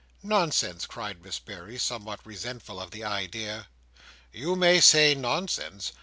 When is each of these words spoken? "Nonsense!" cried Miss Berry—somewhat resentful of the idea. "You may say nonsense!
"Nonsense!" 0.23 0.87
cried 0.87 1.21
Miss 1.21 1.37
Berry—somewhat 1.37 2.25
resentful 2.25 2.81
of 2.81 2.89
the 2.89 3.03
idea. 3.03 3.67
"You 4.31 4.55
may 4.55 4.79
say 4.81 5.13
nonsense! 5.13 5.91